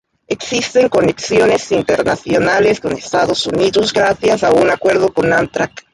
Existen 0.25 0.89
conexiones 0.89 1.71
internacionales 1.71 2.79
con 2.79 2.93
Estados 2.93 3.45
Unidos 3.45 3.93
gracias 3.93 4.43
a 4.43 4.51
un 4.51 4.71
acuerdo 4.71 5.13
con 5.13 5.31
Amtrak. 5.31 5.73